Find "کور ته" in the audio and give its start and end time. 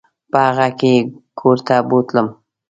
1.39-1.75